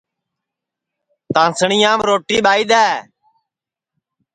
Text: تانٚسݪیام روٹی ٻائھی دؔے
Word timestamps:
تانٚسݪیام 1.33 1.99
روٹی 2.07 2.37
ٻائھی 2.45 2.63
دؔے 2.69 2.89